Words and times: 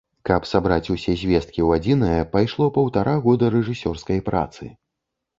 Каб 0.27 0.45
сабраць 0.51 0.91
усе 0.93 1.13
звесткі 1.23 1.59
ў 1.63 1.67
адзінае 1.81 2.21
пайшло 2.35 2.69
паўтара 2.77 3.13
года 3.27 3.51
рэжысёрскай 3.57 4.19
працы. 4.31 4.71